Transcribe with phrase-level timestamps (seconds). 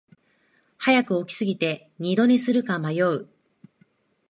[0.79, 3.29] 早く起きすぎて二度寝するか迷う